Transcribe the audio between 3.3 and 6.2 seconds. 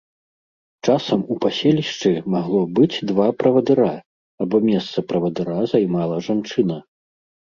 правадыра, або месца правадыра займала